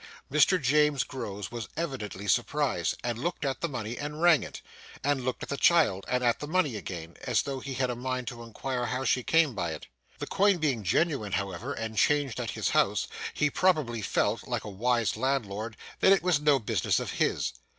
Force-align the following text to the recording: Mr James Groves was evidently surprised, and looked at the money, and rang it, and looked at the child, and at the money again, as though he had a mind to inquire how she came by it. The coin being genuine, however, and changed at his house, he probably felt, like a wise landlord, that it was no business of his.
Mr 0.31 0.59
James 0.59 1.03
Groves 1.03 1.51
was 1.51 1.69
evidently 1.77 2.27
surprised, 2.27 2.95
and 3.03 3.19
looked 3.19 3.45
at 3.45 3.61
the 3.61 3.69
money, 3.69 3.99
and 3.99 4.19
rang 4.19 4.41
it, 4.41 4.63
and 5.03 5.23
looked 5.23 5.43
at 5.43 5.49
the 5.49 5.57
child, 5.57 6.05
and 6.07 6.23
at 6.23 6.39
the 6.39 6.47
money 6.47 6.75
again, 6.75 7.15
as 7.27 7.43
though 7.43 7.59
he 7.59 7.75
had 7.75 7.91
a 7.91 7.95
mind 7.95 8.25
to 8.29 8.41
inquire 8.41 8.87
how 8.87 9.03
she 9.05 9.21
came 9.21 9.53
by 9.53 9.73
it. 9.73 9.85
The 10.17 10.25
coin 10.25 10.57
being 10.57 10.81
genuine, 10.83 11.33
however, 11.33 11.71
and 11.73 11.99
changed 11.99 12.39
at 12.39 12.49
his 12.49 12.69
house, 12.69 13.07
he 13.35 13.51
probably 13.51 14.01
felt, 14.01 14.47
like 14.47 14.63
a 14.63 14.71
wise 14.71 15.15
landlord, 15.15 15.77
that 15.99 16.11
it 16.11 16.23
was 16.23 16.41
no 16.41 16.57
business 16.57 16.99
of 16.99 17.11
his. 17.11 17.53